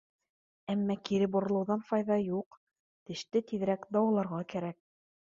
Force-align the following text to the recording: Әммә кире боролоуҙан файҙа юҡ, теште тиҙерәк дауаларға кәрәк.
Әммә 0.73 0.93
кире 1.09 1.25
боролоуҙан 1.33 1.83
файҙа 1.89 2.17
юҡ, 2.19 2.57
теште 3.09 3.41
тиҙерәк 3.51 3.85
дауаларға 3.97 4.41
кәрәк. 4.55 4.79